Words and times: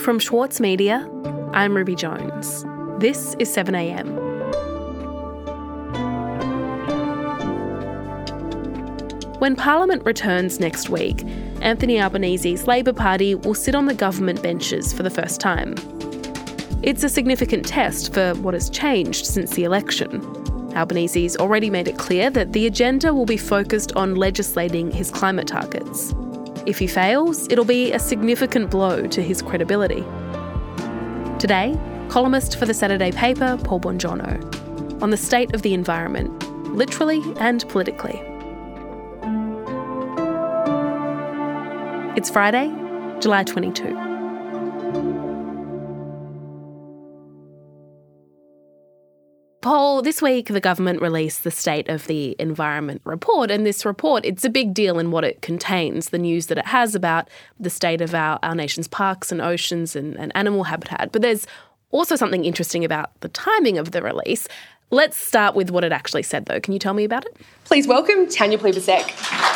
From 0.00 0.18
Schwartz 0.18 0.60
Media, 0.60 1.08
I'm 1.52 1.76
Ruby 1.76 1.94
Jones. 1.94 2.64
This 3.00 3.34
is 3.38 3.54
7am. 3.54 4.06
When 9.40 9.56
Parliament 9.56 10.04
returns 10.04 10.60
next 10.60 10.88
week, 10.88 11.24
Anthony 11.60 11.98
Albanese's 11.98 12.66
Labor 12.66 12.92
Party 12.92 13.34
will 13.34 13.54
sit 13.54 13.74
on 13.74 13.86
the 13.86 13.94
government 13.94 14.42
benches 14.42 14.92
for 14.92 15.02
the 15.02 15.10
first 15.10 15.40
time. 15.40 15.74
It's 16.82 17.02
a 17.02 17.08
significant 17.08 17.66
test 17.66 18.14
for 18.14 18.34
what 18.34 18.54
has 18.54 18.70
changed 18.70 19.26
since 19.26 19.50
the 19.52 19.64
election. 19.64 20.20
Albanese's 20.74 21.36
already 21.36 21.70
made 21.70 21.88
it 21.88 21.98
clear 21.98 22.30
that 22.30 22.52
the 22.52 22.66
agenda 22.66 23.12
will 23.12 23.26
be 23.26 23.36
focused 23.36 23.92
on 23.96 24.14
legislating 24.14 24.90
his 24.90 25.10
climate 25.10 25.48
targets. 25.48 26.14
If 26.66 26.80
he 26.80 26.88
fails, 26.88 27.46
it'll 27.48 27.64
be 27.64 27.92
a 27.92 27.98
significant 27.98 28.70
blow 28.70 29.06
to 29.06 29.22
his 29.22 29.40
credibility. 29.40 30.04
Today, 31.38 31.78
columnist 32.08 32.58
for 32.58 32.66
the 32.66 32.74
Saturday 32.74 33.12
paper, 33.12 33.56
Paul 33.62 33.80
Bongiorno, 33.80 35.00
on 35.00 35.10
the 35.10 35.16
state 35.16 35.54
of 35.54 35.62
the 35.62 35.74
environment, 35.74 36.30
literally 36.74 37.22
and 37.38 37.66
politically. 37.68 38.20
It's 42.16 42.30
Friday, 42.30 42.68
July 43.20 43.44
22. 43.44 44.05
This 49.66 50.22
week 50.22 50.46
the 50.46 50.60
government 50.60 51.02
released 51.02 51.42
the 51.42 51.50
State 51.50 51.88
of 51.88 52.06
the 52.06 52.36
Environment 52.38 53.00
report, 53.02 53.50
and 53.50 53.66
this 53.66 53.84
report, 53.84 54.24
it's 54.24 54.44
a 54.44 54.48
big 54.48 54.72
deal 54.72 55.00
in 55.00 55.10
what 55.10 55.24
it 55.24 55.42
contains, 55.42 56.10
the 56.10 56.18
news 56.18 56.46
that 56.46 56.58
it 56.58 56.66
has 56.66 56.94
about 56.94 57.28
the 57.58 57.68
state 57.68 58.00
of 58.00 58.14
our, 58.14 58.38
our 58.44 58.54
nation's 58.54 58.86
parks 58.86 59.32
and 59.32 59.42
oceans 59.42 59.96
and, 59.96 60.16
and 60.16 60.30
animal 60.36 60.62
habitat. 60.62 61.10
But 61.10 61.22
there's 61.22 61.44
also 61.90 62.14
something 62.14 62.44
interesting 62.44 62.84
about 62.84 63.20
the 63.20 63.28
timing 63.28 63.78
of 63.78 63.90
the 63.90 64.00
release. 64.00 64.46
Let's 64.92 65.16
start 65.16 65.56
with 65.56 65.70
what 65.72 65.82
it 65.82 65.90
actually 65.90 66.22
said, 66.22 66.46
though. 66.46 66.60
Can 66.60 66.72
you 66.72 66.78
tell 66.78 66.94
me 66.94 67.02
about 67.02 67.26
it? 67.26 67.36
Please 67.64 67.88
welcome 67.88 68.28
Tanya 68.28 68.58
Plibersek. 68.58 69.55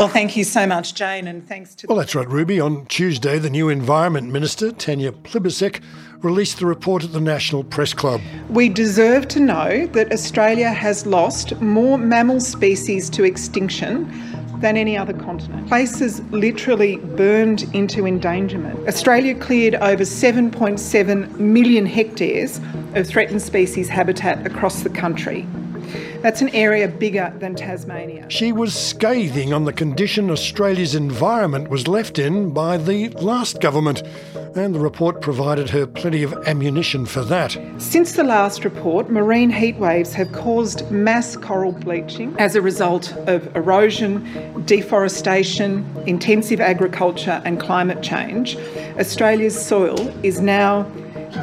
Well, 0.00 0.08
thank 0.08 0.34
you 0.34 0.44
so 0.44 0.66
much, 0.66 0.94
Jane, 0.94 1.28
and 1.28 1.46
thanks 1.46 1.74
to. 1.74 1.86
Well, 1.86 1.98
that's 1.98 2.14
right, 2.14 2.26
Ruby. 2.26 2.58
On 2.58 2.86
Tuesday, 2.86 3.38
the 3.38 3.50
new 3.50 3.68
Environment 3.68 4.32
Minister, 4.32 4.72
Tanya 4.72 5.12
Plibersek, 5.12 5.82
released 6.22 6.58
the 6.58 6.64
report 6.64 7.04
at 7.04 7.12
the 7.12 7.20
National 7.20 7.64
Press 7.64 7.92
Club. 7.92 8.22
We 8.48 8.70
deserve 8.70 9.28
to 9.28 9.40
know 9.40 9.86
that 9.88 10.10
Australia 10.10 10.70
has 10.70 11.04
lost 11.04 11.60
more 11.60 11.98
mammal 11.98 12.40
species 12.40 13.10
to 13.10 13.24
extinction 13.24 14.10
than 14.60 14.78
any 14.78 14.96
other 14.96 15.12
continent. 15.12 15.68
Places 15.68 16.20
literally 16.30 16.96
burned 16.96 17.64
into 17.74 18.06
endangerment. 18.06 18.88
Australia 18.88 19.34
cleared 19.34 19.74
over 19.74 20.04
7.7 20.04 21.38
million 21.38 21.84
hectares 21.84 22.58
of 22.94 23.06
threatened 23.06 23.42
species 23.42 23.90
habitat 23.90 24.46
across 24.46 24.82
the 24.82 24.88
country. 24.88 25.46
That's 26.22 26.42
an 26.42 26.50
area 26.50 26.86
bigger 26.86 27.32
than 27.38 27.54
Tasmania. 27.54 28.28
She 28.28 28.52
was 28.52 28.74
scathing 28.74 29.54
on 29.54 29.64
the 29.64 29.72
condition 29.72 30.30
Australia's 30.30 30.94
environment 30.94 31.70
was 31.70 31.88
left 31.88 32.18
in 32.18 32.50
by 32.50 32.76
the 32.76 33.08
last 33.08 33.62
government, 33.62 34.02
and 34.54 34.74
the 34.74 34.80
report 34.80 35.22
provided 35.22 35.70
her 35.70 35.86
plenty 35.86 36.22
of 36.22 36.34
ammunition 36.46 37.06
for 37.06 37.24
that. 37.24 37.56
Since 37.78 38.16
the 38.16 38.24
last 38.24 38.64
report, 38.64 39.08
marine 39.08 39.50
heatwaves 39.50 40.12
have 40.12 40.30
caused 40.32 40.90
mass 40.90 41.36
coral 41.36 41.72
bleaching 41.72 42.36
as 42.38 42.54
a 42.54 42.60
result 42.60 43.12
of 43.26 43.56
erosion, 43.56 44.62
deforestation, 44.66 45.86
intensive 46.06 46.60
agriculture, 46.60 47.40
and 47.46 47.58
climate 47.58 48.02
change. 48.02 48.56
Australia's 48.98 49.58
soil 49.58 49.98
is 50.22 50.40
now 50.40 50.86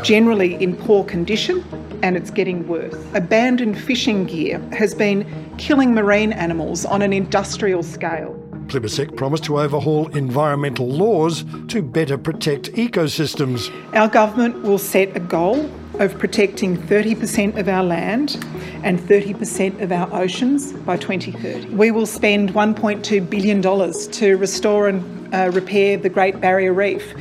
generally 0.03 0.61
in 0.61 0.75
poor 0.75 1.03
condition 1.03 1.63
and 2.03 2.17
it's 2.17 2.31
getting 2.31 2.67
worse. 2.67 2.95
Abandoned 3.13 3.77
fishing 3.77 4.25
gear 4.25 4.59
has 4.71 4.93
been 4.93 5.25
killing 5.57 5.93
marine 5.93 6.33
animals 6.33 6.85
on 6.85 7.01
an 7.01 7.13
industrial 7.13 7.83
scale. 7.83 8.33
Plibersek 8.67 9.15
promised 9.15 9.45
to 9.45 9.59
overhaul 9.59 10.07
environmental 10.09 10.89
laws 10.89 11.45
to 11.69 11.81
better 11.81 12.17
protect 12.17 12.71
ecosystems. 12.73 13.71
Our 13.95 14.09
government 14.09 14.63
will 14.63 14.77
set 14.77 15.15
a 15.15 15.21
goal 15.21 15.69
of 15.99 16.17
protecting 16.19 16.77
30% 16.77 17.57
of 17.57 17.67
our 17.69 17.83
land 17.83 18.37
and 18.83 18.99
30% 18.99 19.81
of 19.81 19.91
our 19.91 20.13
oceans 20.13 20.73
by 20.73 20.97
2030. 20.97 21.69
We 21.75 21.91
will 21.91 22.05
spend 22.05 22.53
$1.2 22.53 23.29
billion 23.29 23.61
to 23.61 24.35
restore 24.35 24.89
and 24.89 25.16
uh, 25.33 25.51
repair 25.53 25.97
the 25.97 26.09
Great 26.09 26.39
Barrier 26.41 26.73
Reef. 26.73 27.13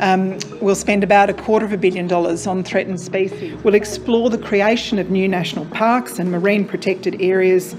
Um, 0.00 0.38
we'll 0.60 0.74
spend 0.74 1.04
about 1.04 1.30
a 1.30 1.34
quarter 1.34 1.64
of 1.64 1.72
a 1.72 1.76
billion 1.76 2.06
dollars 2.06 2.46
on 2.46 2.64
threatened 2.64 3.00
species. 3.00 3.56
We'll 3.62 3.74
explore 3.74 4.30
the 4.30 4.38
creation 4.38 4.98
of 4.98 5.10
new 5.10 5.28
national 5.28 5.66
parks 5.66 6.18
and 6.18 6.30
marine 6.30 6.66
protected 6.66 7.20
areas, 7.20 7.76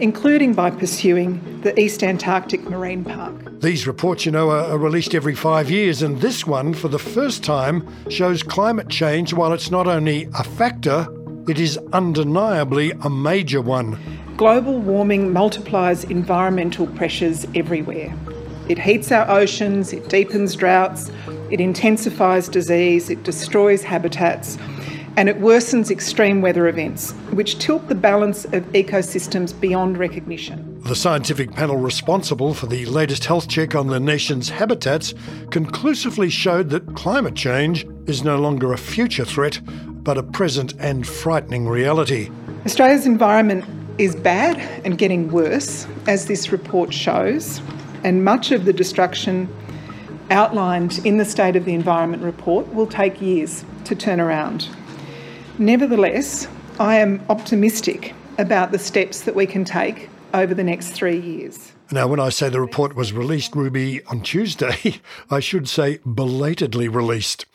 including 0.00 0.54
by 0.54 0.70
pursuing 0.70 1.60
the 1.62 1.78
East 1.78 2.02
Antarctic 2.02 2.62
Marine 2.68 3.04
Park. 3.04 3.60
These 3.60 3.86
reports, 3.86 4.24
you 4.24 4.32
know, 4.32 4.50
are 4.50 4.78
released 4.78 5.14
every 5.14 5.34
five 5.34 5.70
years, 5.70 6.00
and 6.02 6.20
this 6.20 6.46
one, 6.46 6.74
for 6.74 6.88
the 6.88 6.98
first 6.98 7.42
time, 7.42 7.86
shows 8.08 8.42
climate 8.42 8.88
change, 8.88 9.32
while 9.32 9.52
it's 9.52 9.70
not 9.70 9.86
only 9.86 10.28
a 10.34 10.44
factor, 10.44 11.08
it 11.48 11.58
is 11.58 11.78
undeniably 11.92 12.92
a 13.02 13.10
major 13.10 13.60
one. 13.60 13.98
Global 14.36 14.78
warming 14.78 15.32
multiplies 15.32 16.04
environmental 16.04 16.86
pressures 16.86 17.46
everywhere. 17.56 18.14
It 18.68 18.78
heats 18.78 19.10
our 19.10 19.28
oceans, 19.30 19.94
it 19.94 20.08
deepens 20.10 20.54
droughts, 20.54 21.10
it 21.50 21.60
intensifies 21.60 22.48
disease, 22.48 23.08
it 23.08 23.22
destroys 23.22 23.82
habitats, 23.82 24.58
and 25.16 25.28
it 25.28 25.40
worsens 25.40 25.90
extreme 25.90 26.42
weather 26.42 26.68
events, 26.68 27.12
which 27.32 27.58
tilt 27.58 27.88
the 27.88 27.94
balance 27.94 28.44
of 28.44 28.62
ecosystems 28.72 29.58
beyond 29.58 29.96
recognition. 29.96 30.78
The 30.82 30.94
scientific 30.94 31.52
panel 31.52 31.76
responsible 31.76 32.52
for 32.52 32.66
the 32.66 32.84
latest 32.86 33.24
health 33.24 33.48
check 33.48 33.74
on 33.74 33.88
the 33.88 33.98
nation's 33.98 34.50
habitats 34.50 35.14
conclusively 35.50 36.28
showed 36.28 36.68
that 36.70 36.94
climate 36.94 37.34
change 37.34 37.86
is 38.06 38.22
no 38.22 38.36
longer 38.36 38.72
a 38.74 38.78
future 38.78 39.24
threat, 39.24 39.60
but 40.04 40.18
a 40.18 40.22
present 40.22 40.74
and 40.78 41.06
frightening 41.06 41.66
reality. 41.66 42.30
Australia's 42.66 43.06
environment 43.06 43.64
is 43.98 44.14
bad 44.14 44.58
and 44.84 44.98
getting 44.98 45.30
worse, 45.32 45.86
as 46.06 46.26
this 46.26 46.52
report 46.52 46.92
shows, 46.94 47.60
and 48.04 48.24
much 48.24 48.50
of 48.50 48.64
the 48.64 48.72
destruction 48.72 49.48
outlined 50.30 51.00
in 51.04 51.16
the 51.16 51.24
State 51.24 51.56
of 51.56 51.64
the 51.64 51.74
Environment 51.74 52.22
report 52.22 52.72
will 52.74 52.86
take 52.86 53.20
years 53.20 53.64
to 53.84 53.94
turn 53.94 54.20
around. 54.20 54.68
Nevertheless, 55.58 56.46
I 56.78 56.96
am 56.96 57.20
optimistic 57.28 58.14
about 58.38 58.70
the 58.70 58.78
steps 58.78 59.22
that 59.22 59.34
we 59.34 59.46
can 59.46 59.64
take 59.64 60.08
over 60.34 60.54
the 60.54 60.64
next 60.64 60.90
three 60.90 61.18
years. 61.18 61.72
Now, 61.90 62.06
when 62.06 62.20
I 62.20 62.28
say 62.28 62.48
the 62.48 62.60
report 62.60 62.94
was 62.94 63.12
released, 63.12 63.56
Ruby, 63.56 64.04
on 64.06 64.20
Tuesday, 64.20 65.00
I 65.30 65.40
should 65.40 65.68
say 65.68 66.00
belatedly 66.04 66.88
released. 66.88 67.46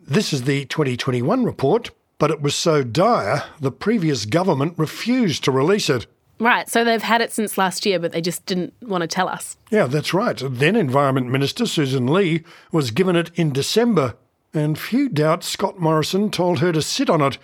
This 0.00 0.32
is 0.32 0.42
the 0.42 0.64
2021 0.64 1.44
report, 1.44 1.90
but 2.18 2.30
it 2.30 2.40
was 2.40 2.54
so 2.54 2.82
dire 2.82 3.44
the 3.60 3.70
previous 3.70 4.24
government 4.24 4.74
refused 4.78 5.44
to 5.44 5.50
release 5.50 5.90
it. 5.90 6.06
Right, 6.38 6.68
so 6.68 6.84
they've 6.84 7.02
had 7.02 7.22
it 7.22 7.32
since 7.32 7.56
last 7.56 7.86
year, 7.86 7.98
but 7.98 8.12
they 8.12 8.20
just 8.20 8.44
didn't 8.44 8.74
want 8.82 9.02
to 9.02 9.06
tell 9.08 9.28
us. 9.28 9.56
Yeah, 9.70 9.86
that's 9.86 10.12
right. 10.12 10.40
Then 10.44 10.76
Environment 10.76 11.28
Minister 11.28 11.66
Susan 11.66 12.06
Lee 12.06 12.44
was 12.70 12.90
given 12.90 13.16
it 13.16 13.30
in 13.34 13.52
December, 13.52 14.16
and 14.52 14.78
few 14.78 15.08
doubt 15.08 15.44
Scott 15.44 15.78
Morrison 15.78 16.30
told 16.30 16.58
her 16.58 16.72
to 16.72 16.82
sit 16.82 17.08
on 17.08 17.22
it 17.22 17.38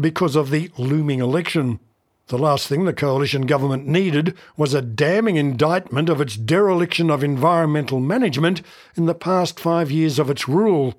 because 0.00 0.36
of 0.36 0.50
the 0.50 0.70
looming 0.78 1.18
election. 1.18 1.80
The 2.28 2.38
last 2.38 2.68
thing 2.68 2.84
the 2.84 2.92
coalition 2.92 3.46
government 3.46 3.86
needed 3.86 4.36
was 4.56 4.74
a 4.74 4.82
damning 4.82 5.36
indictment 5.36 6.08
of 6.08 6.20
its 6.20 6.36
dereliction 6.36 7.10
of 7.10 7.24
environmental 7.24 8.00
management 8.00 8.62
in 8.96 9.06
the 9.06 9.14
past 9.14 9.58
five 9.58 9.90
years 9.90 10.18
of 10.18 10.30
its 10.30 10.46
rule. 10.46 10.94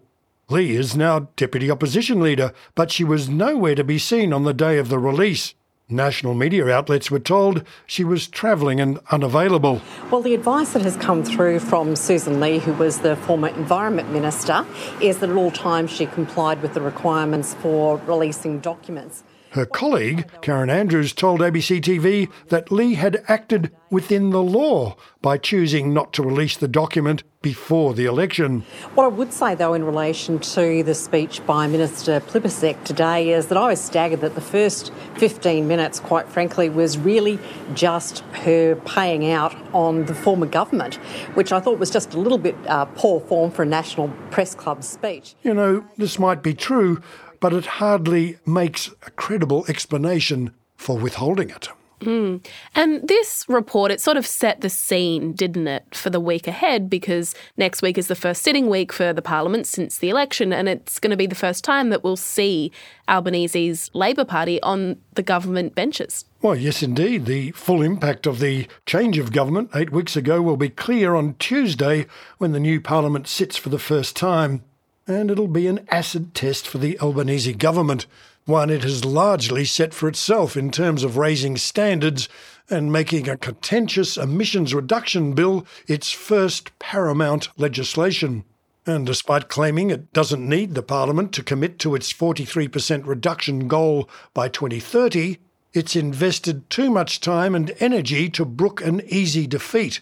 Lee 0.50 0.76
is 0.76 0.98
now 0.98 1.30
Deputy 1.36 1.70
Opposition 1.70 2.20
Leader, 2.20 2.52
but 2.74 2.92
she 2.92 3.04
was 3.04 3.30
nowhere 3.30 3.76
to 3.76 3.84
be 3.84 4.00
seen 4.00 4.34
on 4.34 4.44
the 4.44 4.54
day 4.54 4.80
of 4.80 4.90
the 4.90 4.98
release. 4.98 5.54
National 5.92 6.36
media 6.36 6.68
outlets 6.70 7.10
were 7.10 7.20
told 7.20 7.64
she 7.88 8.04
was 8.04 8.28
travelling 8.28 8.80
and 8.80 9.00
unavailable. 9.10 9.82
Well, 10.12 10.22
the 10.22 10.36
advice 10.36 10.74
that 10.74 10.84
has 10.84 10.96
come 10.96 11.24
through 11.24 11.60
from 11.60 11.96
Susan 11.96 12.40
Lee, 12.40 12.60
who 12.60 12.74
was 12.74 13.00
the 13.00 13.16
former 13.16 13.48
Environment 13.48 14.12
Minister, 14.12 14.68
is 15.02 15.18
that 15.18 15.32
at 15.32 15.36
all 15.36 15.50
times 15.50 15.90
she 15.90 16.06
complied 16.06 16.62
with 16.62 16.76
the 16.76 16.82
requirements 16.82 17.56
for 17.56 17.98
releasing 18.06 18.60
documents. 18.60 19.24
Her 19.52 19.66
colleague, 19.66 20.30
Karen 20.42 20.70
Andrews, 20.70 21.12
told 21.12 21.40
ABC 21.40 21.82
TV 21.82 22.30
that 22.50 22.72
Lee 22.72 22.94
had 22.94 23.24
acted 23.28 23.72
within 23.90 24.30
the 24.30 24.44
law 24.44 24.96
by 25.22 25.40
choosing 25.40 25.92
not 25.92 26.14
to 26.14 26.24
release 26.24 26.56
the 26.56 26.68
document 26.68 27.24
before 27.42 27.96
the 27.96 28.06
election. 28.06 28.64
What 28.94 29.06
I 29.06 29.08
would 29.08 29.34
say, 29.34 29.56
though, 29.56 29.74
in 29.74 29.84
relation 29.86 30.38
to 30.40 30.84
the 30.84 30.94
speech 30.94 31.44
by 31.48 31.66
Minister 31.66 32.20
Plibersek 32.20 32.84
today 32.84 33.32
is 33.32 33.48
that 33.48 33.58
I 33.58 33.70
was 33.70 33.82
staggered 33.82 34.22
that 34.22 34.36
the 34.36 34.42
first 34.42 34.92
15 35.16 35.68
minutes, 35.68 36.00
quite 36.00 36.28
frankly, 36.28 36.70
was 36.70 37.00
really 37.00 37.40
just 37.74 38.20
her 38.44 38.76
paying 38.76 39.32
out 39.32 39.56
on 39.74 40.06
the 40.06 40.14
former 40.14 40.46
government, 40.46 40.96
which 41.34 41.52
I 41.52 41.60
thought 41.60 41.80
was 41.80 41.90
just 41.90 42.14
a 42.14 42.20
little 42.20 42.38
bit 42.38 42.56
uh, 42.68 42.86
poor 42.86 43.20
form 43.22 43.50
for 43.50 43.64
a 43.64 43.66
National 43.66 44.10
Press 44.30 44.54
Club 44.54 44.84
speech. 44.84 45.34
You 45.42 45.56
know, 45.56 45.86
this 45.98 46.20
might 46.20 46.44
be 46.44 46.54
true, 46.54 47.02
but 47.40 47.54
it 47.54 47.66
hardly 47.66 48.38
makes 48.46 48.90
a 49.06 49.12
credible 49.12 49.66
explanation 49.68 50.54
for 50.76 50.98
withholding 50.98 51.50
it. 51.50 51.70
Mm. 52.02 52.46
And 52.76 53.08
this 53.08 53.46
report, 53.48 53.92
it 53.92 54.00
sort 54.00 54.18
of 54.18 54.26
set 54.26 54.62
the 54.62 54.70
scene, 54.70 55.34
didn't 55.34 55.68
it, 55.68 55.84
for 55.94 56.10
the 56.10 56.20
week 56.20 56.48
ahead 56.48 56.90
because 56.90 57.36
next 57.58 57.82
week 57.82 57.98
is 57.98 58.08
the 58.08 58.16
first 58.16 58.42
sitting 58.42 58.70
week 58.70 58.94
for 58.94 59.12
the 59.12 59.22
Parliament 59.22 59.68
since 59.68 59.98
the 59.98 60.10
election, 60.10 60.54
and 60.54 60.70
it's 60.70 61.00
going 61.00 61.12
to 61.12 61.18
be 61.18 61.28
the 61.28 61.36
first 61.36 61.64
time 61.64 61.90
that 61.90 62.04
we'll 62.04 62.16
see 62.16 62.72
Albanese's 63.08 63.90
Labor 63.94 64.26
Party 64.26 64.62
on 64.62 64.98
the 65.16 65.24
government 65.24 65.76
benches. 65.76 66.26
Well, 66.42 66.56
yes, 66.56 66.82
indeed. 66.82 67.26
The 67.26 67.52
full 67.52 67.82
impact 67.82 68.26
of 68.26 68.40
the 68.40 68.68
change 68.86 69.18
of 69.18 69.34
government 69.34 69.72
eight 69.76 69.92
weeks 69.92 70.16
ago 70.16 70.42
will 70.42 70.58
be 70.58 70.70
clear 70.70 71.16
on 71.16 71.36
Tuesday 71.38 72.06
when 72.38 72.54
the 72.54 72.60
new 72.62 72.80
Parliament 72.80 73.28
sits 73.28 73.58
for 73.58 73.70
the 73.70 73.80
first 73.80 74.16
time 74.16 74.64
and 75.10 75.32
it'll 75.32 75.48
be 75.48 75.66
an 75.66 75.86
acid 75.90 76.36
test 76.36 76.68
for 76.68 76.78
the 76.78 76.98
Albanese 77.00 77.54
government, 77.54 78.06
one 78.46 78.70
it 78.70 78.84
has 78.84 79.04
largely 79.04 79.66
set 79.66 79.92
for 79.92 80.08
itself 80.08 80.56
in 80.56 80.70
terms 80.70 81.04
of 81.04 81.18
raising 81.18 81.58
standards 81.58 82.30
and 82.70 82.92
making 82.92 83.28
a 83.28 83.36
contentious 83.36 84.18
emissions 84.18 84.72
reduction 84.72 85.34
bill 85.34 85.66
its 85.88 86.12
first 86.12 86.78
paramount 86.78 87.50
legislation. 87.58 88.44
And 88.86 89.06
despite 89.06 89.50
claiming 89.50 89.90
it 89.90 90.14
doesn't 90.14 90.48
need 90.48 90.76
the 90.76 90.84
Parliament 90.84 91.34
to 91.34 91.44
commit 91.44 91.80
to 91.80 91.96
its 91.96 92.14
43% 92.14 93.08
reduction 93.08 93.68
goal 93.68 94.08
by 94.36 94.48
2030, 94.48 95.40
it's 95.74 95.96
invested 95.96 96.70
too 96.70 96.92
much 96.92 97.20
time 97.20 97.56
and 97.56 97.74
energy 97.80 98.30
to 98.30 98.46
brook 98.46 98.80
an 98.82 99.02
easy 99.08 99.48
defeat. 99.48 100.02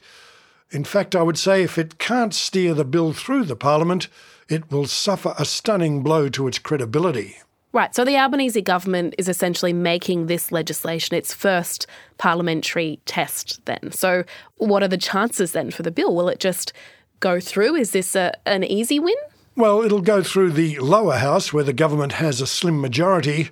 In 0.69 0.83
fact, 0.83 1.15
I 1.15 1.23
would 1.23 1.37
say 1.37 1.63
if 1.63 1.77
it 1.77 1.97
can't 1.97 2.33
steer 2.33 2.73
the 2.73 2.83
bill 2.83 3.13
through 3.13 3.45
the 3.45 3.55
Parliament, 3.55 4.09
it 4.49 4.71
will 4.71 4.87
suffer 4.87 5.33
a 5.37 5.45
stunning 5.45 6.03
blow 6.03 6.29
to 6.29 6.47
its 6.47 6.59
credibility. 6.59 7.37
Right, 7.73 7.93
so 7.93 8.05
the 8.05 8.15
Albanese 8.15 8.61
government 8.61 9.13
is 9.17 9.27
essentially 9.27 9.73
making 9.73 10.27
this 10.27 10.51
legislation 10.51 11.15
its 11.15 11.33
first 11.33 11.85
parliamentary 12.17 12.99
test 13.05 13.63
then. 13.65 13.91
So, 13.91 14.23
what 14.55 14.83
are 14.83 14.87
the 14.87 14.97
chances 14.97 15.51
then 15.51 15.69
for 15.69 15.83
the 15.83 15.91
bill? 15.91 16.15
Will 16.15 16.29
it 16.29 16.39
just 16.39 16.73
go 17.19 17.39
through? 17.39 17.75
Is 17.75 17.91
this 17.91 18.15
a, 18.15 18.33
an 18.45 18.63
easy 18.63 18.99
win? 18.99 19.15
Well, 19.55 19.81
it'll 19.81 20.01
go 20.01 20.23
through 20.23 20.51
the 20.51 20.79
lower 20.79 21.17
house 21.17 21.51
where 21.51 21.63
the 21.63 21.73
government 21.73 22.13
has 22.13 22.41
a 22.41 22.47
slim 22.47 22.79
majority, 22.79 23.49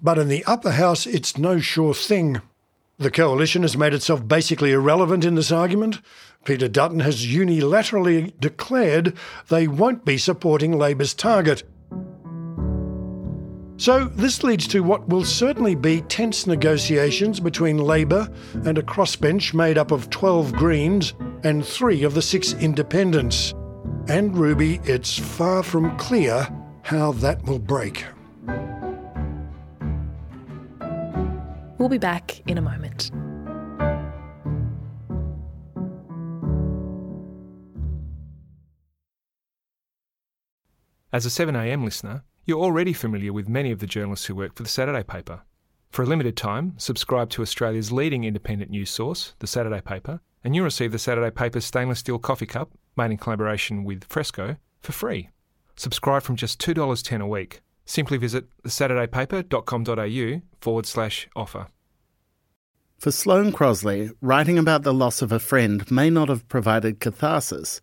but 0.00 0.18
in 0.18 0.28
the 0.28 0.44
upper 0.44 0.72
house, 0.72 1.06
it's 1.06 1.36
no 1.36 1.58
sure 1.58 1.94
thing. 1.94 2.40
The 2.98 3.10
coalition 3.10 3.62
has 3.62 3.76
made 3.76 3.94
itself 3.94 4.26
basically 4.26 4.72
irrelevant 4.72 5.24
in 5.24 5.34
this 5.34 5.52
argument. 5.52 6.00
Peter 6.44 6.68
Dutton 6.68 7.00
has 7.00 7.26
unilaterally 7.26 8.32
declared 8.40 9.16
they 9.48 9.68
won't 9.68 10.04
be 10.04 10.18
supporting 10.18 10.76
Labor's 10.76 11.14
target. 11.14 11.62
So, 13.76 14.04
this 14.04 14.44
leads 14.44 14.68
to 14.68 14.80
what 14.80 15.08
will 15.08 15.24
certainly 15.24 15.74
be 15.74 16.02
tense 16.02 16.46
negotiations 16.46 17.40
between 17.40 17.78
Labor 17.78 18.28
and 18.64 18.78
a 18.78 18.82
crossbench 18.82 19.54
made 19.54 19.76
up 19.76 19.90
of 19.90 20.10
12 20.10 20.52
Greens 20.52 21.14
and 21.42 21.66
three 21.66 22.04
of 22.04 22.14
the 22.14 22.22
six 22.22 22.52
independents. 22.54 23.54
And 24.08 24.36
Ruby, 24.36 24.80
it's 24.84 25.18
far 25.18 25.62
from 25.62 25.96
clear 25.96 26.46
how 26.82 27.12
that 27.12 27.42
will 27.44 27.58
break. 27.58 28.04
We'll 31.78 31.88
be 31.88 31.98
back 31.98 32.40
in 32.46 32.58
a 32.58 32.62
moment. 32.62 33.10
As 41.12 41.26
a 41.26 41.28
7am 41.28 41.84
listener, 41.84 42.24
you're 42.46 42.64
already 42.64 42.94
familiar 42.94 43.34
with 43.34 43.46
many 43.46 43.70
of 43.70 43.80
the 43.80 43.86
journalists 43.86 44.24
who 44.24 44.34
work 44.34 44.54
for 44.54 44.62
the 44.62 44.68
Saturday 44.70 45.02
paper. 45.02 45.42
For 45.90 46.04
a 46.04 46.06
limited 46.06 46.38
time, 46.38 46.72
subscribe 46.78 47.28
to 47.30 47.42
Australia's 47.42 47.92
leading 47.92 48.24
independent 48.24 48.70
news 48.70 48.88
source, 48.88 49.34
the 49.40 49.46
Saturday 49.46 49.82
paper, 49.82 50.22
and 50.42 50.56
you'll 50.56 50.64
receive 50.64 50.90
the 50.90 50.98
Saturday 50.98 51.30
paper's 51.30 51.66
stainless 51.66 51.98
steel 51.98 52.18
coffee 52.18 52.46
cup, 52.46 52.70
made 52.96 53.10
in 53.10 53.18
collaboration 53.18 53.84
with 53.84 54.08
Fressko, 54.08 54.56
for 54.80 54.92
free. 54.92 55.28
Subscribe 55.76 56.22
from 56.22 56.36
just 56.36 56.58
$2.10 56.62 57.20
a 57.20 57.26
week. 57.26 57.60
Simply 57.84 58.16
visit 58.16 58.46
thesaturdaypaper.com.au 58.62 60.40
forward 60.62 60.86
slash 60.86 61.28
offer. 61.36 61.66
For 62.96 63.10
Sloane 63.10 63.52
Crosley, 63.52 64.12
writing 64.22 64.58
about 64.58 64.82
the 64.82 64.94
loss 64.94 65.20
of 65.20 65.30
a 65.30 65.40
friend 65.40 65.90
may 65.90 66.08
not 66.08 66.30
have 66.30 66.48
provided 66.48 67.00
catharsis, 67.00 67.82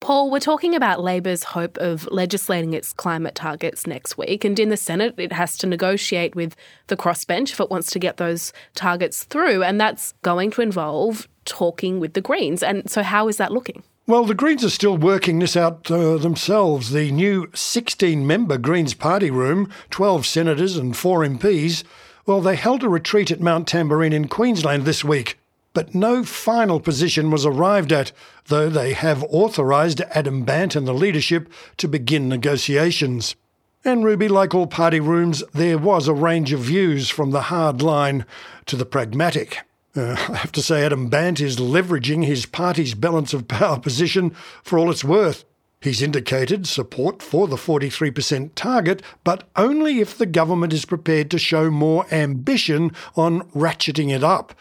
Paul, 0.00 0.30
we're 0.30 0.40
talking 0.40 0.74
about 0.74 1.02
Labor's 1.02 1.42
hope 1.42 1.78
of 1.78 2.06
legislating 2.12 2.74
its 2.74 2.92
climate 2.92 3.34
targets 3.34 3.86
next 3.86 4.18
week. 4.18 4.44
And 4.44 4.58
in 4.58 4.68
the 4.68 4.76
Senate, 4.76 5.14
it 5.16 5.32
has 5.32 5.56
to 5.58 5.66
negotiate 5.66 6.36
with 6.36 6.54
the 6.88 6.96
crossbench 6.96 7.52
if 7.52 7.60
it 7.60 7.70
wants 7.70 7.90
to 7.92 7.98
get 7.98 8.18
those 8.18 8.52
targets 8.74 9.24
through. 9.24 9.62
And 9.62 9.80
that's 9.80 10.12
going 10.22 10.50
to 10.52 10.62
involve 10.62 11.26
talking 11.44 11.98
with 11.98 12.12
the 12.12 12.20
Greens. 12.20 12.62
And 12.62 12.90
so, 12.90 13.02
how 13.02 13.28
is 13.28 13.38
that 13.38 13.52
looking? 13.52 13.82
Well, 14.06 14.24
the 14.24 14.34
Greens 14.34 14.64
are 14.64 14.70
still 14.70 14.96
working 14.96 15.38
this 15.38 15.56
out 15.56 15.90
uh, 15.90 16.18
themselves. 16.18 16.90
The 16.90 17.10
new 17.10 17.48
16 17.54 18.24
member 18.24 18.58
Greens 18.58 18.94
party 18.94 19.30
room, 19.30 19.72
12 19.90 20.26
senators 20.26 20.76
and 20.76 20.96
4 20.96 21.20
MPs, 21.20 21.82
well, 22.26 22.40
they 22.40 22.56
held 22.56 22.84
a 22.84 22.88
retreat 22.88 23.30
at 23.30 23.40
Mount 23.40 23.66
Tamborine 23.66 24.12
in 24.12 24.28
Queensland 24.28 24.84
this 24.84 25.02
week 25.02 25.38
but 25.76 25.94
no 25.94 26.24
final 26.24 26.80
position 26.80 27.30
was 27.30 27.44
arrived 27.44 27.92
at, 27.92 28.10
though 28.46 28.70
they 28.70 28.94
have 28.94 29.22
authorised 29.24 30.00
Adam 30.12 30.42
Bandt 30.42 30.74
and 30.74 30.88
the 30.88 30.94
leadership 30.94 31.52
to 31.76 31.86
begin 31.86 32.30
negotiations. 32.30 33.36
And 33.84 34.02
Ruby, 34.02 34.26
like 34.26 34.54
all 34.54 34.66
party 34.66 35.00
rooms, 35.00 35.44
there 35.52 35.76
was 35.76 36.08
a 36.08 36.14
range 36.14 36.54
of 36.54 36.60
views 36.60 37.10
from 37.10 37.30
the 37.30 37.52
hard 37.52 37.82
line 37.82 38.24
to 38.64 38.74
the 38.74 38.86
pragmatic. 38.86 39.58
Uh, 39.94 40.12
I 40.12 40.36
have 40.36 40.52
to 40.52 40.62
say, 40.62 40.82
Adam 40.82 41.10
Bandt 41.10 41.42
is 41.42 41.58
leveraging 41.58 42.24
his 42.24 42.46
party's 42.46 42.94
balance 42.94 43.34
of 43.34 43.46
power 43.46 43.78
position 43.78 44.30
for 44.62 44.78
all 44.78 44.90
it's 44.90 45.04
worth. 45.04 45.44
He's 45.82 46.00
indicated 46.00 46.66
support 46.66 47.20
for 47.20 47.46
the 47.46 47.56
43% 47.56 48.52
target, 48.54 49.02
but 49.24 49.46
only 49.56 50.00
if 50.00 50.16
the 50.16 50.24
government 50.24 50.72
is 50.72 50.86
prepared 50.86 51.30
to 51.32 51.38
show 51.38 51.70
more 51.70 52.06
ambition 52.10 52.92
on 53.14 53.42
ratcheting 53.50 54.10
it 54.10 54.24
up 54.24 54.54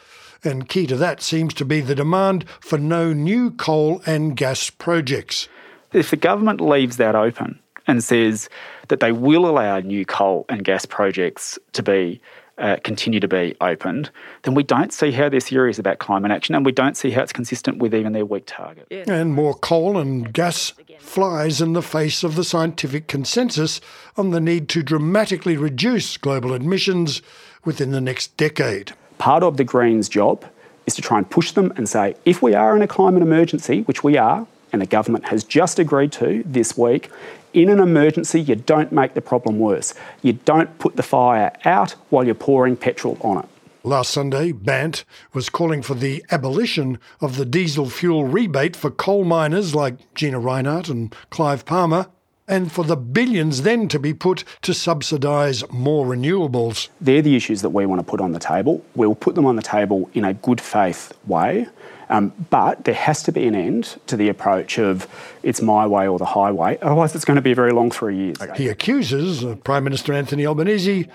and 0.45 0.69
key 0.69 0.87
to 0.87 0.95
that 0.97 1.21
seems 1.21 1.53
to 1.55 1.65
be 1.65 1.81
the 1.81 1.95
demand 1.95 2.45
for 2.59 2.77
no 2.77 3.13
new 3.13 3.51
coal 3.51 4.01
and 4.05 4.35
gas 4.35 4.69
projects. 4.69 5.47
If 5.93 6.09
the 6.09 6.17
government 6.17 6.61
leaves 6.61 6.97
that 6.97 7.15
open 7.15 7.59
and 7.87 8.03
says 8.03 8.49
that 8.87 8.99
they 8.99 9.11
will 9.11 9.45
allow 9.45 9.79
new 9.79 10.05
coal 10.05 10.45
and 10.49 10.63
gas 10.63 10.85
projects 10.85 11.57
to 11.73 11.83
be 11.83 12.21
uh, 12.57 12.77
continue 12.83 13.19
to 13.19 13.27
be 13.27 13.55
opened, 13.59 14.09
then 14.43 14.53
we 14.53 14.63
don't 14.63 14.93
see 14.93 15.11
how 15.11 15.27
they're 15.27 15.39
serious 15.41 15.77
about 15.77 15.99
climate 15.99 16.31
action 16.31 16.55
and 16.55 16.65
we 16.65 16.71
don't 16.71 16.95
see 16.95 17.11
how 17.11 17.21
it's 17.21 17.33
consistent 17.33 17.79
with 17.79 17.93
even 17.93 18.13
their 18.13 18.25
weak 18.25 18.43
target. 18.45 18.87
And 18.89 19.33
more 19.33 19.53
coal 19.53 19.97
and 19.97 20.31
gas 20.31 20.73
flies 20.99 21.61
in 21.61 21.73
the 21.73 21.81
face 21.81 22.23
of 22.23 22.35
the 22.35 22.43
scientific 22.43 23.07
consensus 23.07 23.81
on 24.15 24.29
the 24.29 24.39
need 24.39 24.69
to 24.69 24.83
dramatically 24.83 25.57
reduce 25.57 26.15
global 26.17 26.53
emissions 26.53 27.21
within 27.65 27.91
the 27.91 28.01
next 28.01 28.37
decade. 28.37 28.93
Part 29.17 29.43
of 29.43 29.57
the 29.57 29.63
Greens' 29.63 30.09
job 30.09 30.45
is 30.85 30.95
to 30.95 31.01
try 31.01 31.17
and 31.17 31.29
push 31.29 31.51
them 31.51 31.73
and 31.77 31.87
say, 31.89 32.15
if 32.25 32.41
we 32.41 32.53
are 32.53 32.75
in 32.75 32.81
a 32.81 32.87
climate 32.87 33.21
emergency, 33.21 33.81
which 33.81 34.03
we 34.03 34.17
are, 34.17 34.47
and 34.71 34.81
the 34.81 34.85
government 34.85 35.25
has 35.25 35.43
just 35.43 35.79
agreed 35.79 36.11
to 36.13 36.43
this 36.45 36.77
week, 36.77 37.09
in 37.53 37.69
an 37.69 37.79
emergency, 37.79 38.41
you 38.41 38.55
don't 38.55 38.91
make 38.91 39.13
the 39.13 39.21
problem 39.21 39.57
worse. 39.57 39.93
You 40.21 40.33
don't 40.33 40.77
put 40.77 40.97
the 40.97 41.03
fire 41.03 41.53
out 41.63 41.91
while 42.09 42.25
you're 42.25 42.35
pouring 42.35 42.75
petrol 42.75 43.17
on 43.21 43.37
it. 43.37 43.45
Last 43.83 44.11
Sunday, 44.11 44.51
Bandt 44.51 45.05
was 45.31 45.47
calling 45.47 45.81
for 45.81 45.93
the 45.93 46.25
abolition 46.31 46.97
of 47.21 47.37
the 47.37 47.45
diesel 47.45 47.89
fuel 47.89 48.25
rebate 48.25 48.75
for 48.75 48.89
coal 48.89 49.23
miners 49.23 49.75
like 49.75 50.13
Gina 50.15 50.39
Rinehart 50.39 50.89
and 50.89 51.15
Clive 51.29 51.65
Palmer, 51.65 52.07
and 52.47 52.71
for 52.71 52.83
the 52.83 52.95
billions 52.95 53.63
then 53.63 53.87
to 53.87 53.99
be 53.99 54.13
put 54.13 54.43
to 54.61 54.73
subsidise 54.73 55.63
more 55.71 56.05
renewables. 56.05 56.89
They're 57.01 57.21
the 57.21 57.35
issues 57.35 57.61
that 57.61 57.69
we 57.69 57.85
want 57.85 57.99
to 57.99 58.05
put 58.05 58.21
on 58.21 58.31
the 58.31 58.39
table. 58.39 58.83
We'll 58.95 59.15
put 59.15 59.35
them 59.35 59.45
on 59.45 59.55
the 59.55 59.61
table 59.61 60.09
in 60.13 60.25
a 60.25 60.33
good 60.33 60.61
faith 60.61 61.13
way. 61.25 61.67
Um, 62.07 62.33
but 62.51 62.85
there 62.85 62.93
has 62.93 63.23
to 63.23 63.31
be 63.31 63.47
an 63.47 63.55
end 63.55 63.97
to 64.05 64.15
the 64.15 64.29
approach 64.29 64.77
of 64.77 65.07
it's 65.41 65.61
my 65.61 65.87
way 65.87 66.07
or 66.07 66.19
the 66.19 66.25
highway. 66.25 66.77
Otherwise, 66.81 67.15
it's 67.15 67.25
going 67.25 67.35
to 67.35 67.41
be 67.41 67.51
a 67.51 67.55
very 67.55 67.71
long 67.71 67.89
three 67.89 68.15
years. 68.15 68.37
He 68.55 68.67
accuses 68.67 69.43
uh, 69.43 69.55
Prime 69.63 69.83
Minister 69.83 70.13
Anthony 70.13 70.45
Albanese 70.45 71.07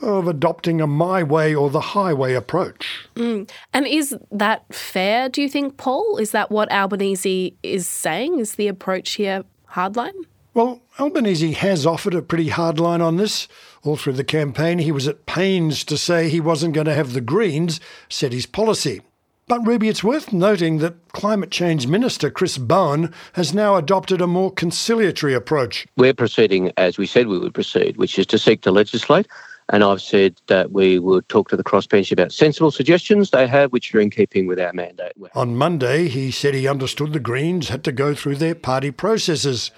of 0.00 0.26
adopting 0.26 0.80
a 0.80 0.86
my 0.86 1.22
way 1.22 1.54
or 1.54 1.68
the 1.68 1.80
highway 1.80 2.32
approach. 2.32 3.06
Mm. 3.16 3.50
And 3.74 3.86
is 3.86 4.16
that 4.32 4.64
fair, 4.74 5.28
do 5.28 5.42
you 5.42 5.48
think, 5.50 5.76
Paul? 5.76 6.16
Is 6.16 6.30
that 6.30 6.50
what 6.50 6.72
Albanese 6.72 7.54
is 7.62 7.86
saying? 7.86 8.38
Is 8.38 8.54
the 8.54 8.68
approach 8.68 9.12
here 9.12 9.44
hardline? 9.72 10.24
Well, 10.52 10.80
Albanese 10.98 11.52
has 11.52 11.86
offered 11.86 12.14
a 12.14 12.22
pretty 12.22 12.48
hard 12.48 12.80
line 12.80 13.00
on 13.00 13.16
this. 13.16 13.46
All 13.84 13.96
through 13.96 14.14
the 14.14 14.24
campaign, 14.24 14.78
he 14.78 14.90
was 14.90 15.06
at 15.06 15.24
pains 15.24 15.84
to 15.84 15.96
say 15.96 16.28
he 16.28 16.40
wasn't 16.40 16.74
going 16.74 16.86
to 16.86 16.94
have 16.94 17.12
the 17.12 17.20
Greens 17.20 17.80
set 18.08 18.32
his 18.32 18.46
policy. 18.46 19.02
But, 19.46 19.66
Ruby, 19.66 19.88
it's 19.88 20.04
worth 20.04 20.32
noting 20.32 20.78
that 20.78 21.12
Climate 21.12 21.50
Change 21.50 21.86
Minister 21.86 22.30
Chris 22.30 22.58
Bowen 22.58 23.12
has 23.34 23.54
now 23.54 23.76
adopted 23.76 24.20
a 24.20 24.26
more 24.26 24.52
conciliatory 24.52 25.34
approach. 25.34 25.86
We're 25.96 26.14
proceeding 26.14 26.72
as 26.76 26.98
we 26.98 27.06
said 27.06 27.28
we 27.28 27.38
would 27.38 27.54
proceed, 27.54 27.96
which 27.96 28.18
is 28.18 28.26
to 28.26 28.38
seek 28.38 28.62
to 28.62 28.72
legislate 28.72 29.26
and 29.70 29.84
I've 29.84 30.02
said 30.02 30.40
that 30.48 30.72
we 30.72 30.98
would 30.98 31.28
talk 31.28 31.48
to 31.50 31.56
the 31.56 31.64
crossbench 31.64 32.10
about 32.10 32.32
sensible 32.32 32.72
suggestions 32.72 33.30
they 33.30 33.46
have, 33.46 33.70
which 33.72 33.94
are 33.94 34.00
in 34.00 34.10
keeping 34.10 34.46
with 34.46 34.58
our 34.58 34.72
mandate. 34.72 35.12
On 35.34 35.56
Monday, 35.56 36.08
he 36.08 36.30
said 36.30 36.54
he 36.54 36.66
understood 36.66 37.12
the 37.12 37.20
Greens 37.20 37.68
had 37.68 37.84
to 37.84 37.92
go 37.92 38.14
through 38.14 38.36
their 38.36 38.56
party 38.56 38.90
processes, 38.90 39.70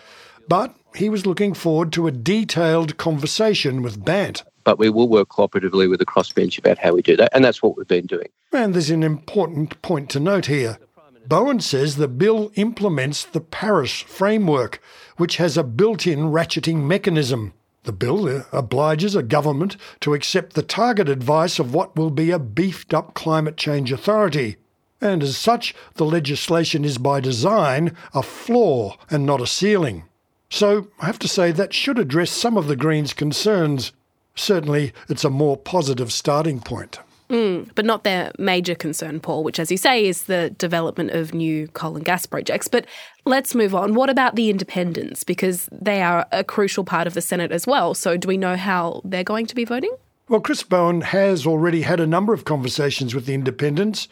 but 0.49 0.75
he 0.95 1.09
was 1.09 1.27
looking 1.27 1.55
forward 1.55 1.93
to 1.93 2.07
a 2.07 2.13
detailed 2.13 2.97
conversation 2.97 3.83
with 3.83 4.05
Bandt. 4.05 4.45
But 4.65 4.79
we 4.79 4.91
will 4.91 5.09
work 5.09 5.31
cooperatively 5.31 5.89
with 5.89 5.99
the 5.99 6.07
crossbench 6.07 6.59
about 6.59 6.79
how 6.79 6.95
we 6.95 7.03
do 7.03 7.17
that, 7.17 7.31
and 7.35 7.45
that's 7.45 7.63
what 7.63 7.77
we've 7.77 7.89
been 7.89 8.07
doing. 8.07 8.29
And 8.53 8.75
there's 8.75 8.91
an 8.91 9.03
important 9.03 9.81
point 9.83 10.11
to 10.11 10.21
note 10.21 10.47
here. 10.47 10.79
Bowen 11.27 11.61
says 11.61 11.97
the 11.97 12.09
bill 12.09 12.51
implements 12.57 13.25
the 13.25 13.41
Paris 13.41 14.01
framework, 14.01 14.81
which 15.17 15.37
has 15.37 15.57
a 15.57 15.65
built 15.65 16.07
in 16.07 16.31
ratcheting 16.33 16.83
mechanism. 16.83 17.55
The 17.85 17.93
bill 17.93 18.45
obliges 18.53 19.17
a 19.17 19.23
government 19.23 19.77
to 20.01 20.15
accept 20.15 20.55
the 20.55 20.63
target 20.63 21.09
advice 21.09 21.59
of 21.59 21.75
what 21.75 21.97
will 21.97 22.11
be 22.11 22.31
a 22.31 22.39
beefed 22.39 22.95
up 22.95 23.15
climate 23.15 23.57
change 23.57 23.91
authority. 23.91 24.57
And 25.01 25.23
as 25.23 25.37
such, 25.37 25.75
the 25.95 26.05
legislation 26.05 26.85
is 26.85 26.99
by 26.99 27.19
design 27.19 27.97
a 28.15 28.23
floor 28.23 28.97
and 29.11 29.27
not 29.27 29.41
a 29.41 29.47
ceiling. 29.49 30.05
So 30.53 30.89
I 31.01 31.07
have 31.07 31.19
to 31.21 31.29
say 31.29 31.51
that 31.51 31.73
should 31.73 31.99
address 31.99 32.31
some 32.31 32.59
of 32.59 32.69
the 32.69 32.77
Greens' 32.77 33.15
concerns. 33.15 33.91
Certainly, 34.35 34.93
it's 35.09 35.25
a 35.25 35.31
more 35.31 35.57
positive 35.57 36.13
starting 36.13 36.61
point. 36.61 36.99
Mm, 37.31 37.71
but 37.75 37.87
not 37.87 38.05
their 38.05 38.33
major 38.39 38.75
concern, 38.75 39.19
Paul, 39.19 39.45
which, 39.45 39.59
as 39.59 39.71
you 39.71 39.79
say, 39.79 40.05
is 40.05 40.25
the 40.25 40.51
development 40.51 41.13
of 41.13 41.33
new 41.33 41.69
coal 41.69 41.97
and 41.97 42.05
gas 42.05 42.27
projects. 42.27 42.69
But 42.69 42.85
let's 43.25 43.55
move 43.55 43.75
on. 43.75 43.95
What 43.95 44.11
about 44.11 44.37
the 44.37 44.51
independents? 44.51 45.25
Because 45.25 45.71
they 45.73 46.03
are 46.03 46.27
a 46.33 46.45
crucial 46.45 46.85
part 46.85 47.07
of 47.07 47.15
the 47.15 47.23
Senate 47.23 47.51
as 47.51 47.67
well. 47.67 47.95
So, 47.95 48.19
do 48.19 48.29
we 48.29 48.37
know 48.37 48.55
how 48.55 49.01
they're 49.07 49.25
going 49.25 49.47
to 49.47 49.55
be 49.55 49.65
voting? 49.65 49.97
Well, 50.29 50.41
Chris 50.41 50.63
Bowen 50.63 51.01
has 51.01 51.47
already 51.47 51.81
had 51.81 51.99
a 51.99 52.07
number 52.07 52.35
of 52.35 52.45
conversations 52.45 53.15
with 53.15 53.25
the 53.25 53.33
independents. 53.33 54.07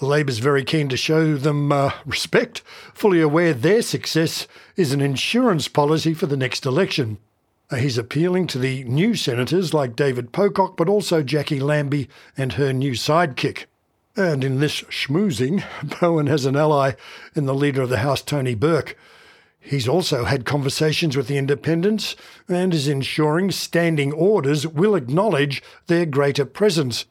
Labor's 0.00 0.38
very 0.38 0.62
keen 0.62 0.88
to 0.88 0.96
show 0.96 1.36
them 1.36 1.72
uh, 1.72 1.90
respect, 2.06 2.62
fully 2.94 3.20
aware 3.20 3.52
their 3.52 3.82
success 3.82 4.46
is 4.76 4.92
an 4.92 5.00
insurance 5.00 5.66
policy 5.66 6.14
for 6.14 6.26
the 6.26 6.36
next 6.36 6.64
election. 6.64 7.18
Uh, 7.70 7.76
he's 7.76 7.98
appealing 7.98 8.46
to 8.46 8.58
the 8.58 8.84
new 8.84 9.14
senators 9.14 9.74
like 9.74 9.96
David 9.96 10.32
Pocock, 10.32 10.76
but 10.76 10.88
also 10.88 11.22
Jacqui 11.22 11.60
Lambie 11.60 12.08
and 12.36 12.54
her 12.54 12.72
new 12.72 12.92
sidekick. 12.92 13.64
And 14.16 14.42
in 14.42 14.60
this 14.60 14.82
schmoozing, 14.82 15.64
Bowen 16.00 16.28
has 16.28 16.46
an 16.46 16.56
ally 16.56 16.92
in 17.34 17.46
the 17.46 17.54
leader 17.54 17.82
of 17.82 17.88
the 17.88 17.98
House, 17.98 18.22
Tony 18.22 18.54
Burke. 18.54 18.96
He's 19.60 19.88
also 19.88 20.24
had 20.24 20.46
conversations 20.46 21.16
with 21.16 21.26
the 21.26 21.36
independents 21.36 22.16
and 22.48 22.72
is 22.72 22.88
ensuring 22.88 23.50
standing 23.50 24.12
orders 24.12 24.66
will 24.66 24.94
acknowledge 24.94 25.62
their 25.88 26.06
greater 26.06 26.44
presence. 26.44 27.04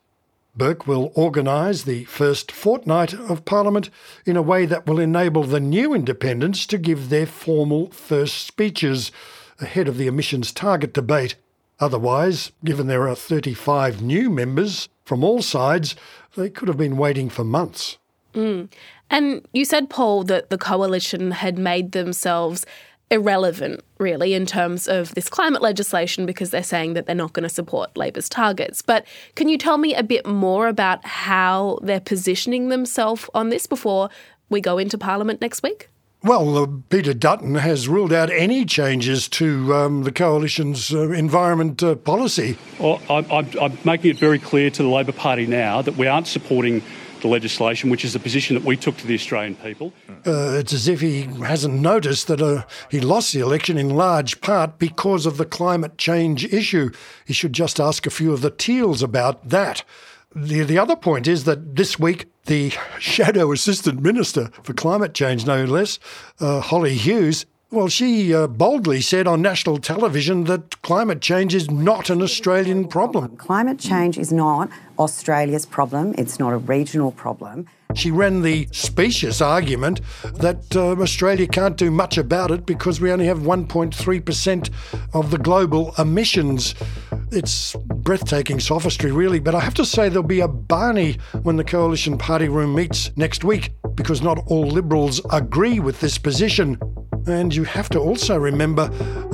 Burke 0.58 0.88
will 0.88 1.12
organise 1.14 1.84
the 1.84 2.06
first 2.06 2.52
fortnight 2.52 3.14
of 3.14 3.46
Parliament 3.46 3.92
in 4.26 4.36
a 4.36 4.42
way 4.42 4.66
that 4.66 4.88
will 4.88 5.00
enable 5.00 5.44
the 5.44 5.60
new 5.60 5.94
independents 5.94 6.66
to 6.66 6.80
give 6.80 7.10
their 7.10 7.28
formal 7.28 7.92
first 7.92 8.46
speeches 8.48 9.12
ahead 9.60 9.88
of 9.88 9.98
the 9.98 10.08
emissions 10.08 10.52
target 10.52 10.94
debate. 10.94 11.36
Otherwise, 11.80 12.52
given 12.66 12.88
there 12.88 13.08
are 13.08 13.16
35 13.16 14.02
new 14.02 14.32
members 14.32 14.90
from 15.06 15.24
all 15.24 15.44
sides, 15.44 15.96
they 16.36 16.50
could 16.50 16.68
have 16.68 16.78
been 16.78 16.98
waiting 16.98 17.30
for 17.30 17.44
months. 17.44 18.00
Mm. 18.34 18.70
And 19.12 19.48
you 19.54 19.64
said, 19.64 19.90
Paul, 19.90 20.24
that 20.24 20.50
the 20.50 20.58
coalition 20.58 21.32
had 21.32 21.58
made 21.58 21.92
themselves 21.92 22.66
irrelevant, 23.10 23.82
really, 24.00 24.34
in 24.34 24.46
terms 24.46 24.88
of 24.88 25.14
this 25.16 25.30
climate 25.30 25.62
legislation 25.62 26.26
because 26.26 26.50
they're 26.50 26.64
saying 26.64 26.94
that 26.94 27.06
they're 27.06 27.16
not 27.16 27.34
going 27.34 27.44
to 27.44 27.50
support 27.50 27.96
Labor's 27.96 28.30
targets. 28.30 28.82
But 28.82 29.06
can 29.36 29.48
you 29.48 29.58
tell 29.58 29.78
me 29.78 29.96
a 29.96 30.04
bit 30.04 30.26
more 30.26 30.68
about 30.68 31.06
how 31.06 31.80
they're 31.82 32.00
positioning 32.00 32.70
themselves 32.70 33.30
on 33.34 33.50
this 33.50 33.66
before 33.66 34.10
we 34.50 34.62
go 34.62 34.78
into 34.78 34.98
Parliament 34.98 35.42
next 35.42 35.64
week? 35.64 35.90
Well, 36.24 36.58
uh, 36.58 36.68
Peter 36.90 37.14
Dutton 37.14 37.56
has 37.56 37.88
ruled 37.88 38.12
out 38.12 38.32
any 38.32 38.66
changes 38.66 39.30
to 39.30 39.74
um, 39.76 40.04
the 40.04 40.12
coalition's 40.12 40.94
uh, 40.94 41.12
environment 41.12 41.84
uh, 41.84 41.96
policy. 41.96 42.58
Well, 42.80 43.02
I'm, 43.10 43.48
I'm, 43.62 43.78
making 43.86 44.12
it 44.12 44.18
very 44.18 44.40
clear 44.40 44.72
to 44.72 44.84
the 44.84 44.90
Labor 44.90 45.12
Party 45.12 45.46
now 45.46 45.84
that 45.84 45.96
we 45.96 46.08
aren't 46.08 46.28
supporting 46.28 46.82
the 47.22 47.28
legislation, 47.28 47.90
which 47.90 48.06
is 48.06 48.14
the 48.14 48.20
position 48.20 48.56
that 48.56 48.64
we 48.64 48.78
took 48.78 48.98
to 48.98 49.08
the 49.08 49.16
Australian 49.16 49.56
people. 49.56 49.94
Uh, 50.26 50.58
it's 50.60 50.74
as 50.74 50.88
if 50.88 51.02
he 51.02 51.24
hasn't 51.24 51.74
noticed 51.74 52.28
that 52.28 52.42
uh, 52.42 52.64
he 52.90 53.00
lost 53.00 53.34
the 53.34 53.40
election 53.40 53.78
in 53.78 53.90
large 53.90 54.42
part 54.42 54.80
because 54.80 55.26
of 55.26 55.38
the 55.38 55.46
climate 55.46 55.98
change 55.98 56.46
issue. 56.46 56.92
He 57.26 57.34
should 57.34 57.54
just 57.54 57.80
ask 57.80 58.06
a 58.06 58.10
few 58.10 58.34
of 58.34 58.42
the 58.42 58.52
Teals 58.52 59.04
about 59.04 59.50
that. 59.50 59.84
The, 60.36 60.64
the 60.64 60.78
other 60.78 60.96
point 60.96 61.28
is 61.28 61.46
that 61.46 61.76
this 61.76 61.98
week, 62.00 62.28
the 62.46 62.74
Shadow 63.00 63.52
Assistant 63.52 64.02
Minister 64.02 64.50
for 64.64 64.74
Climate 64.74 65.14
Change, 65.14 65.46
no 65.46 65.66
less, 65.66 66.00
uh, 66.40 66.62
Hollie 66.62 66.96
Hughes, 66.96 67.46
well, 67.70 67.90
she 67.90 68.34
uh, 68.34 68.48
boldly 68.48 69.02
said 69.02 69.28
on 69.28 69.42
national 69.42 69.78
television 69.78 70.46
that 70.46 70.82
climate 70.84 71.22
change 71.22 71.54
is 71.54 71.70
not 71.70 72.10
an 72.10 72.22
Australian 72.22 72.88
problem. 72.88 73.36
Climate 73.36 73.78
change 73.78 74.18
is 74.18 74.32
not 74.32 74.70
Australia's 74.98 75.66
problem, 75.66 76.16
it's 76.18 76.40
not 76.40 76.54
a 76.54 76.58
regional 76.58 77.12
problem. 77.12 77.68
She 77.94 78.10
ran 78.10 78.42
the 78.42 78.68
specious 78.72 79.42
argument 79.42 80.02
that 80.36 80.76
uh, 80.76 80.92
Australia 81.02 81.48
can't 81.48 81.76
do 81.78 81.92
much 81.92 82.18
about 82.18 82.52
it 82.52 82.66
because 82.66 83.02
we 83.02 83.12
only 83.12 83.26
have 83.26 83.40
1.3% 83.40 84.70
of 85.14 85.32
the 85.32 85.38
global 85.38 85.94
emissions. 85.98 86.76
It's 87.32 87.76
breathtaking 87.76 88.60
sophistry, 88.60 89.12
really, 89.12 89.40
but 89.40 89.56
I 89.56 89.60
have 89.60 89.74
to 89.76 89.86
say 89.86 90.08
there'll 90.08 90.24
be 90.24 90.40
a 90.40 90.48
Barney 90.48 91.18
when 91.44 91.58
the 91.58 91.64
Coalition 91.64 92.18
Party 92.18 92.48
Room 92.48 92.76
meets 92.76 93.12
next 93.18 93.44
week 93.44 93.72
because 93.96 94.22
not 94.22 94.40
all 94.48 94.68
Liberals 94.68 95.20
agree 95.32 95.80
with 95.80 96.00
this 96.00 96.18
position. 96.18 96.78
And 97.28 97.54
you 97.54 97.64
have 97.66 97.90
to 97.90 98.00
also 98.00 98.38
remember 98.38 98.88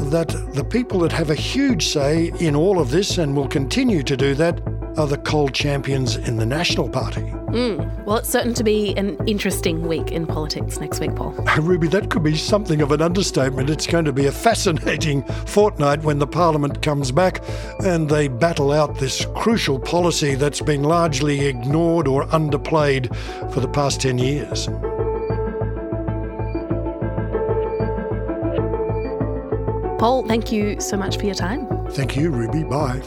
that 0.10 0.30
the 0.54 0.64
people 0.64 1.00
that 1.00 1.12
have 1.12 1.30
a 1.30 1.36
huge 1.36 1.88
say 1.88 2.32
in 2.40 2.56
all 2.56 2.80
of 2.80 2.90
this 2.90 3.18
and 3.18 3.36
will 3.36 3.48
continue 3.48 4.04
to 4.04 4.18
do 4.18 4.34
that 4.36 4.62
are 4.98 5.08
the 5.08 5.18
coal 5.18 5.50
champions 5.50 6.16
in 6.16 6.38
the 6.38 6.46
National 6.46 6.88
Party. 6.88 7.22
Mm. 7.22 8.06
Well, 8.06 8.18
it's 8.18 8.30
certain 8.30 8.54
to 8.56 8.64
be 8.64 8.96
an 8.98 9.18
interesting 9.28 9.88
week 9.88 10.12
in 10.12 10.26
politics 10.26 10.80
next 10.80 11.00
week, 11.00 11.16
Paul. 11.16 11.32
Ruby, 11.58 11.88
that 11.88 12.10
could 12.10 12.24
be 12.24 12.36
something 12.36 12.82
of 12.82 12.92
an 12.92 13.02
understatement. 13.02 13.70
It's 13.70 13.88
going 13.88 14.06
to 14.06 14.14
be 14.14 14.26
a 14.26 14.32
fascinating 14.32 15.24
fortnight 15.46 16.04
when 16.04 16.20
the 16.20 16.28
Parliament 16.28 16.82
comes 16.82 17.12
back 17.12 17.44
and 17.84 18.10
they 18.10 18.28
battle 18.28 18.72
out 18.72 18.98
this 19.00 19.26
crucial 19.36 19.80
policy 19.80 20.36
that's 20.36 20.62
been 20.62 20.84
largely 20.84 21.48
ignored 21.48 22.08
or 22.08 22.26
underplayed 22.28 23.16
for 23.54 23.60
the 23.60 23.68
past 23.68 24.02
10 24.02 24.18
years. 24.18 24.68
Paul, 30.04 30.28
thank 30.28 30.52
you 30.52 30.82
so 30.82 30.98
much 30.98 31.18
for 31.18 31.26
your 31.26 31.34
time. 31.34 31.66
Thank 31.92 32.18
you, 32.18 32.30
Ruby. 32.30 32.66
Bye. 32.66 33.02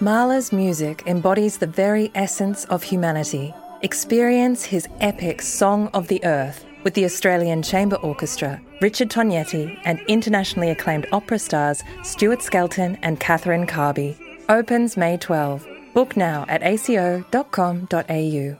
Mahler's 0.00 0.52
music 0.52 1.02
embodies 1.06 1.56
the 1.56 1.66
very 1.66 2.12
essence 2.14 2.66
of 2.66 2.82
humanity. 2.82 3.54
Experience 3.80 4.66
his 4.66 4.86
epic 5.00 5.40
Song 5.40 5.88
of 5.94 6.08
the 6.08 6.22
Earth 6.26 6.66
with 6.84 6.92
the 6.92 7.06
Australian 7.06 7.62
Chamber 7.62 7.96
Orchestra, 7.96 8.60
Richard 8.82 9.08
Tognetti, 9.08 9.80
and 9.86 9.98
internationally 10.08 10.68
acclaimed 10.68 11.06
opera 11.10 11.38
stars 11.38 11.82
Stuart 12.02 12.42
Skelton 12.42 12.98
and 13.00 13.18
Catherine 13.18 13.66
Carby. 13.66 14.14
Opens 14.50 14.98
May 14.98 15.16
12. 15.16 15.66
Book 15.96 16.14
now 16.14 16.44
at 16.46 16.62
aco.com.au. 16.62 18.56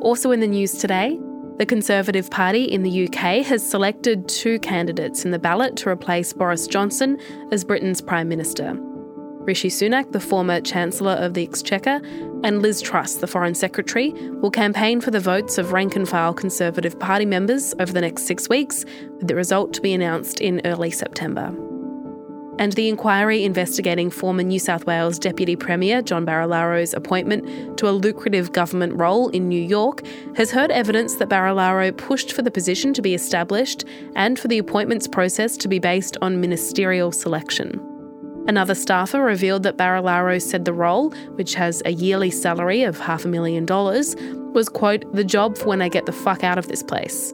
Also 0.00 0.30
in 0.30 0.38
the 0.38 0.46
news 0.46 0.74
today, 0.74 1.18
the 1.58 1.66
Conservative 1.66 2.30
Party 2.30 2.62
in 2.62 2.84
the 2.84 3.08
UK 3.08 3.44
has 3.44 3.68
selected 3.68 4.28
two 4.28 4.60
candidates 4.60 5.24
in 5.24 5.32
the 5.32 5.40
ballot 5.40 5.74
to 5.78 5.88
replace 5.88 6.32
Boris 6.32 6.68
Johnson 6.68 7.18
as 7.50 7.64
Britain's 7.64 8.00
Prime 8.00 8.28
Minister. 8.28 8.78
Rishi 9.40 9.70
Sunak, 9.70 10.12
the 10.12 10.20
former 10.20 10.60
Chancellor 10.60 11.14
of 11.14 11.34
the 11.34 11.42
Exchequer, 11.42 12.00
and 12.44 12.62
Liz 12.62 12.80
Truss, 12.80 13.16
the 13.16 13.26
Foreign 13.26 13.56
Secretary, 13.56 14.12
will 14.40 14.52
campaign 14.52 15.00
for 15.00 15.10
the 15.10 15.18
votes 15.18 15.58
of 15.58 15.72
rank 15.72 15.96
and 15.96 16.08
file 16.08 16.32
Conservative 16.32 16.96
Party 17.00 17.26
members 17.26 17.74
over 17.80 17.92
the 17.92 18.00
next 18.00 18.28
six 18.28 18.48
weeks, 18.48 18.84
with 19.16 19.26
the 19.26 19.34
result 19.34 19.72
to 19.72 19.80
be 19.80 19.92
announced 19.92 20.40
in 20.40 20.60
early 20.64 20.92
September. 20.92 21.52
And 22.58 22.72
the 22.74 22.88
inquiry 22.88 23.44
investigating 23.44 24.10
former 24.10 24.42
New 24.44 24.60
South 24.60 24.86
Wales 24.86 25.18
Deputy 25.18 25.56
Premier 25.56 26.00
John 26.02 26.24
Barilaro's 26.24 26.94
appointment 26.94 27.76
to 27.78 27.88
a 27.88 27.90
lucrative 27.90 28.52
government 28.52 28.94
role 28.94 29.28
in 29.30 29.48
New 29.48 29.60
York 29.60 30.02
has 30.36 30.52
heard 30.52 30.70
evidence 30.70 31.16
that 31.16 31.28
Barilaro 31.28 31.96
pushed 31.96 32.32
for 32.32 32.42
the 32.42 32.52
position 32.52 32.94
to 32.94 33.02
be 33.02 33.12
established 33.12 33.84
and 34.14 34.38
for 34.38 34.46
the 34.46 34.58
appointments 34.58 35.08
process 35.08 35.56
to 35.56 35.68
be 35.68 35.80
based 35.80 36.16
on 36.22 36.40
ministerial 36.40 37.10
selection. 37.10 37.80
Another 38.46 38.74
staffer 38.74 39.20
revealed 39.22 39.62
that 39.64 39.78
Barilaro 39.78 40.40
said 40.40 40.64
the 40.64 40.72
role, 40.72 41.10
which 41.36 41.54
has 41.54 41.82
a 41.84 41.92
yearly 41.92 42.30
salary 42.30 42.82
of 42.82 43.00
half 43.00 43.24
a 43.24 43.28
million 43.28 43.66
dollars, 43.66 44.14
was, 44.52 44.68
quote, 44.68 45.10
the 45.12 45.24
job 45.24 45.58
for 45.58 45.68
when 45.68 45.82
I 45.82 45.88
get 45.88 46.06
the 46.06 46.12
fuck 46.12 46.44
out 46.44 46.58
of 46.58 46.68
this 46.68 46.82
place. 46.82 47.32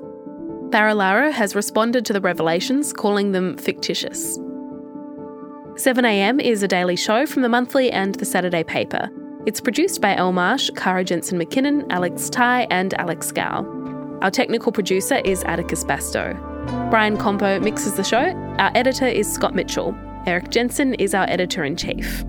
Barilaro 0.70 1.32
has 1.32 1.56
responded 1.56 2.06
to 2.06 2.12
the 2.12 2.20
revelations, 2.20 2.92
calling 2.92 3.32
them 3.32 3.58
fictitious. 3.58 4.38
7am 5.74 6.42
is 6.42 6.62
a 6.62 6.68
daily 6.68 6.96
show 6.96 7.24
from 7.26 7.42
the 7.42 7.48
monthly 7.48 7.90
and 7.90 8.14
the 8.16 8.24
Saturday 8.24 8.64
paper. 8.64 9.08
It's 9.46 9.60
produced 9.60 10.00
by 10.00 10.14
El 10.16 10.32
Marsh, 10.32 10.68
Kara 10.76 11.04
Jensen 11.04 11.38
Mackinnon, 11.38 11.90
Alex 11.90 12.28
Tighe, 12.28 12.66
and 12.70 12.92
Alex 12.94 13.32
Gow. 13.32 13.64
Our 14.20 14.30
technical 14.30 14.72
producer 14.72 15.16
is 15.24 15.42
Atticus 15.44 15.84
Bastow. 15.84 16.38
Brian 16.90 17.16
Compo 17.16 17.58
mixes 17.60 17.94
the 17.94 18.04
show. 18.04 18.34
Our 18.58 18.70
editor 18.74 19.06
is 19.06 19.32
Scott 19.32 19.54
Mitchell. 19.54 19.94
Erik 20.26 20.50
Jensen 20.50 20.94
is 20.94 21.14
our 21.14 21.24
editor 21.30 21.64
in 21.64 21.76
chief. 21.76 22.24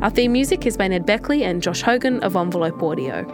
Our 0.00 0.10
theme 0.10 0.32
music 0.32 0.64
is 0.64 0.76
by 0.76 0.88
Ned 0.88 1.04
Beckley 1.04 1.44
and 1.44 1.62
Josh 1.62 1.82
Hogan 1.82 2.22
of 2.22 2.36
Envelope 2.36 2.82
Audio. 2.82 3.26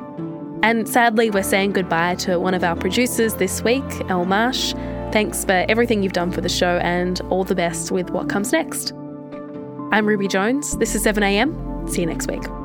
And 0.63 0.89
sadly, 0.89 1.31
we're 1.31 1.43
saying 1.43 1.73
goodbye 1.73 2.17
to 2.17 2.41
one 2.41 2.55
of 2.55 2.65
our 2.65 2.77
producers 2.77 3.35
this 3.35 3.63
week, 3.63 3.85
El 4.09 4.25
Marsh. 4.25 4.73
Thanks 5.13 5.45
for 5.45 5.65
everything 5.69 6.03
you've 6.03 6.13
done 6.13 6.33
for 6.33 6.41
the 6.41 6.49
show 6.49 6.79
and 6.79 7.21
all 7.31 7.45
the 7.45 7.55
best 7.55 7.93
with 7.93 8.11
what 8.11 8.29
comes 8.29 8.53
next. 8.53 8.93
I'm 9.93 10.07
Ruby 10.07 10.29
Jones. 10.29 10.77
This 10.77 10.95
is 10.95 11.05
7am. 11.05 11.91
See 11.91 12.03
you 12.03 12.07
next 12.07 12.29
week. 12.29 12.60